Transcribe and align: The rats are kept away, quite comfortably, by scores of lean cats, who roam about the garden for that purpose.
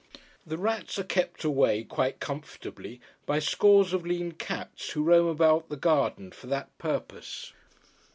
The 0.47 0.57
rats 0.57 0.97
are 0.97 1.03
kept 1.03 1.43
away, 1.43 1.83
quite 1.83 2.19
comfortably, 2.19 3.01
by 3.27 3.37
scores 3.37 3.93
of 3.93 4.03
lean 4.03 4.31
cats, 4.31 4.89
who 4.89 5.03
roam 5.03 5.27
about 5.27 5.69
the 5.69 5.77
garden 5.77 6.31
for 6.31 6.47
that 6.47 6.75
purpose. 6.79 7.53